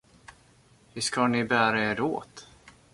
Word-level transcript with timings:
Hur 0.93 1.01
ska 1.01 1.27
ni 1.27 1.43
bära 1.43 1.83
er 1.91 2.01
åt? 2.01 2.47